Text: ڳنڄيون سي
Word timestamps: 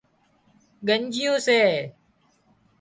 ڳنڄيون 0.87 1.35
سي 1.45 1.61